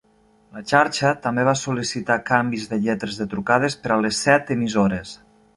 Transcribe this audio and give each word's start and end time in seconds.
La 0.53 0.61
xarxa 0.71 1.11
també 1.25 1.43
va 1.49 1.53
sol·licitar 1.61 2.17
canvis 2.31 2.67
de 2.73 2.81
lletres 2.87 3.23
de 3.23 3.31
trucades 3.37 3.79
per 3.85 3.97
a 3.97 4.03
les 4.07 4.27
set 4.29 4.55
emissores. 4.61 5.17